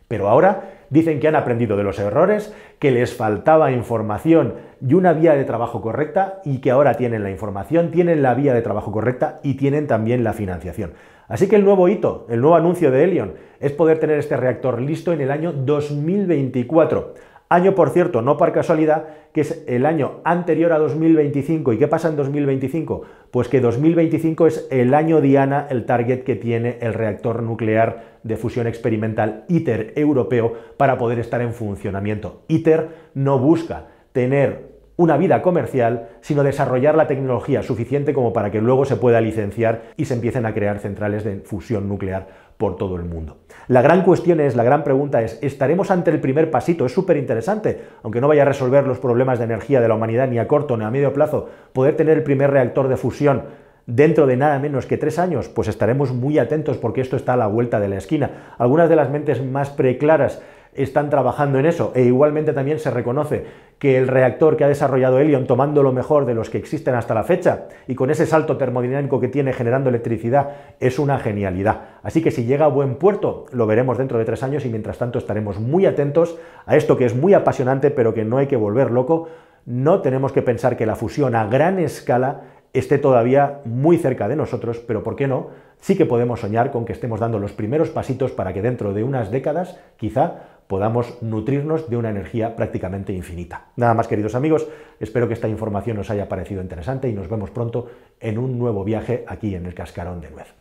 Pero 0.08 0.30
ahora 0.30 0.79
dicen 0.90 1.20
que 1.20 1.28
han 1.28 1.36
aprendido 1.36 1.78
de 1.78 1.84
los 1.84 2.00
errores, 2.00 2.54
que 2.80 2.92
les 2.92 3.16
faltaba 3.16 3.72
información 3.72 4.56
y 4.86 4.94
una 4.94 5.14
vía 5.14 5.36
de 5.36 5.46
trabajo 5.46 5.82
correcta 5.82 6.42
y 6.46 6.60
que 6.60 6.72
ahora 6.72 6.96
tienen 6.96 7.24
la 7.24 7.32
información, 7.32 7.92
tienen 7.92 8.22
la 8.22 8.34
vía 8.34 8.54
de 8.54 8.62
trabajo 8.62 8.92
correcta 8.92 9.40
y 9.44 9.56
tienen 9.56 9.88
también 9.88 10.24
la 10.24 10.34
financiación. 10.34 10.94
Así 11.28 11.48
que 11.48 11.56
el 11.56 11.64
nuevo 11.64 11.88
hito, 11.88 12.26
el 12.30 12.42
nuevo 12.42 12.56
anuncio 12.56 12.90
de 12.90 13.04
Helion 13.04 13.34
es 13.60 13.72
poder 13.72 14.00
tener 14.00 14.18
este 14.18 14.36
reactor 14.36 14.82
listo 14.82 15.14
en 15.14 15.22
el 15.22 15.32
año 15.32 15.52
2024. 15.54 17.14
Año, 17.52 17.74
por 17.74 17.90
cierto, 17.90 18.22
no 18.22 18.38
por 18.38 18.52
casualidad, 18.52 19.08
que 19.34 19.42
es 19.42 19.64
el 19.68 19.88
año 19.88 20.22
anterior 20.24 20.72
a 20.72 20.78
2025. 20.78 21.74
¿Y 21.74 21.80
qué 21.80 21.88
pasa 21.88 22.08
en 22.08 22.16
2025? 22.16 23.02
Pues 23.32 23.48
que 23.48 23.60
2025 23.60 24.46
es 24.46 24.68
el 24.70 24.94
año 24.94 25.20
Diana, 25.20 25.66
el 25.68 25.86
target 25.86 26.24
que 26.24 26.36
tiene 26.36 26.78
el 26.82 26.94
reactor 26.94 27.42
nuclear 27.42 28.20
de 28.22 28.38
fusión 28.38 28.68
experimental 28.68 29.46
ITER 29.48 29.94
europeo 29.96 30.54
para 30.78 31.00
poder 31.00 31.18
estar 31.18 31.42
en 31.42 31.54
funcionamiento. 31.54 32.44
ITER 32.50 32.90
no 33.16 33.40
busca 33.40 33.88
tener 34.12 34.69
una 35.00 35.16
vida 35.16 35.42
comercial, 35.42 36.10
sino 36.20 36.44
desarrollar 36.44 36.96
la 36.96 37.08
tecnología 37.08 37.64
suficiente 37.64 38.14
como 38.14 38.34
para 38.34 38.52
que 38.52 38.60
luego 38.60 38.84
se 38.84 38.98
pueda 38.98 39.22
licenciar 39.22 39.84
y 39.96 40.04
se 40.04 40.14
empiecen 40.14 40.46
a 40.46 40.54
crear 40.54 40.80
centrales 40.80 41.24
de 41.24 41.38
fusión 41.40 41.88
nuclear 41.88 42.28
por 42.58 42.76
todo 42.76 42.98
el 42.98 43.06
mundo. 43.06 43.38
La 43.70 43.82
gran 43.82 44.04
cuestión 44.04 44.42
es, 44.42 44.58
la 44.58 44.66
gran 44.66 44.84
pregunta 44.84 45.22
es, 45.22 45.40
¿estaremos 45.42 45.90
ante 45.90 46.12
el 46.12 46.20
primer 46.20 46.52
pasito? 46.52 46.86
Es 46.86 46.92
súper 46.92 47.16
interesante, 47.16 47.82
aunque 48.04 48.20
no 48.20 48.28
vaya 48.28 48.42
a 48.42 48.46
resolver 48.46 48.86
los 48.86 49.00
problemas 49.00 49.40
de 49.40 49.46
energía 49.46 49.80
de 49.80 49.88
la 49.88 49.96
humanidad 49.96 50.28
ni 50.28 50.38
a 50.38 50.50
corto 50.50 50.76
ni 50.76 50.84
a 50.84 50.92
medio 50.92 51.14
plazo, 51.14 51.48
poder 51.72 51.96
tener 51.96 52.18
el 52.18 52.24
primer 52.24 52.52
reactor 52.52 52.90
de 52.90 52.98
fusión 52.98 53.44
dentro 53.86 54.28
de 54.28 54.36
nada 54.36 54.60
menos 54.60 54.86
que 54.86 54.98
tres 54.98 55.18
años, 55.18 55.48
pues 55.48 55.70
estaremos 55.70 56.12
muy 56.12 56.40
atentos 56.40 56.78
porque 56.78 57.00
esto 57.00 57.16
está 57.16 57.36
a 57.36 57.38
la 57.38 57.48
vuelta 57.48 57.80
de 57.80 57.88
la 57.88 57.96
esquina. 57.96 58.54
Algunas 58.58 58.90
de 58.90 58.98
las 58.98 59.10
mentes 59.10 59.42
más 59.42 59.70
preclaras 59.70 60.42
están 60.74 61.10
trabajando 61.10 61.60
en 61.60 61.66
eso 61.66 61.92
e 61.96 62.04
igualmente 62.04 62.54
también 62.54 62.80
se 62.80 62.92
reconoce 62.92 63.46
que 63.80 63.98
el 63.98 64.08
reactor 64.08 64.58
que 64.58 64.66
ha 64.66 64.68
desarrollado 64.68 65.20
Helion, 65.20 65.48
tomando 65.48 65.84
lo 65.84 65.94
mejor 65.94 66.26
de 66.26 66.34
los 66.34 66.50
que 66.50 66.58
existen 66.58 66.96
hasta 66.96 67.14
la 67.14 67.24
fecha 67.24 67.68
y 67.88 67.96
con 67.96 68.12
ese 68.12 68.26
salto 68.26 68.58
termodinámico 68.58 69.20
que 69.20 69.30
tiene 69.30 69.54
generando 69.54 69.90
electricidad, 69.90 70.50
es 70.80 71.00
una 71.00 71.18
genialidad. 71.18 71.82
Así 72.04 72.22
que 72.22 72.32
si 72.32 72.46
llega 72.46 72.66
a 72.66 72.70
buen 72.70 72.96
puerto, 72.96 73.46
lo 73.52 73.68
veremos 73.68 73.98
dentro 73.98 74.20
de 74.20 74.26
tres 74.26 74.44
años 74.44 74.66
y 74.66 74.70
mientras 74.70 74.98
tanto 74.98 75.18
estaremos 75.18 75.60
muy 75.60 75.86
atentos 75.86 76.38
a 76.66 76.76
esto 76.76 76.98
que 76.98 77.06
es 77.06 77.16
muy 77.16 77.34
apasionante 77.34 77.90
pero 77.90 78.14
que 78.14 78.26
no 78.26 78.38
hay 78.38 78.48
que 78.48 78.58
volver 78.58 78.92
loco. 78.92 79.30
No 79.66 80.02
tenemos 80.02 80.32
que 80.32 80.42
pensar 80.42 80.76
que 80.76 80.86
la 80.86 80.96
fusión 80.96 81.36
a 81.36 81.46
gran 81.46 81.80
escala 81.80 82.42
esté 82.74 82.98
todavía 82.98 83.62
muy 83.66 83.98
cerca 83.98 84.28
de 84.28 84.36
nosotros, 84.36 84.80
pero 84.80 85.04
¿por 85.04 85.16
qué 85.16 85.28
no? 85.28 85.48
Sí 85.80 85.96
que 85.96 86.06
podemos 86.06 86.42
soñar 86.42 86.72
con 86.72 86.86
que 86.86 86.94
estemos 86.94 87.20
dando 87.20 87.40
los 87.40 87.54
primeros 87.54 87.90
pasitos 87.90 88.32
para 88.32 88.54
que 88.54 88.62
dentro 88.62 88.94
de 88.94 89.04
unas 89.04 89.32
décadas, 89.32 89.80
quizá, 89.98 90.49
podamos 90.70 91.18
nutrirnos 91.24 91.90
de 91.90 91.98
una 91.98 92.12
energía 92.12 92.56
prácticamente 92.56 93.12
infinita. 93.12 93.72
Nada 93.76 93.96
más, 93.96 94.08
queridos 94.08 94.36
amigos, 94.36 94.68
espero 95.00 95.28
que 95.28 95.34
esta 95.34 95.48
información 95.48 95.98
os 95.98 96.12
haya 96.12 96.30
parecido 96.30 96.62
interesante 96.62 97.10
y 97.10 97.14
nos 97.14 97.28
vemos 97.28 97.50
pronto 97.50 97.90
en 98.20 98.38
un 98.38 98.60
nuevo 98.60 98.84
viaje 98.84 99.26
aquí 99.28 99.56
en 99.56 99.66
el 99.66 99.74
Cascarón 99.74 100.22
de 100.22 100.30
Nuez. 100.30 100.54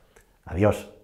Adiós. 0.47 0.98